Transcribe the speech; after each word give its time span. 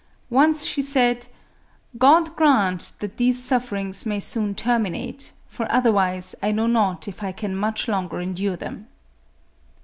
Once 0.31 0.65
she 0.65 0.81
said," 0.81 1.27
God 1.99 2.35
grant 2.35 2.93
that 3.01 3.17
these 3.17 3.37
sufferings 3.43 4.03
may 4.03 4.19
soon 4.19 4.55
terminate, 4.55 5.31
for 5.45 5.71
otherwise 5.71 6.33
I 6.41 6.51
know 6.51 6.65
not 6.65 7.07
if 7.07 7.21
I 7.21 7.31
can 7.31 7.55
much 7.55 7.87
longer 7.87 8.19
endure 8.19 8.55
them." 8.55 8.87